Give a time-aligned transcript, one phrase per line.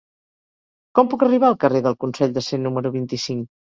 [0.99, 3.51] Com puc arribar al carrer del Consell de Cent número vint-i-cinc?